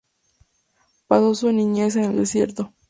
Pasó 1.07 1.35
su 1.35 1.51
niñez 1.51 1.95
en 1.95 2.05
el 2.05 2.17
desierto. 2.17 2.73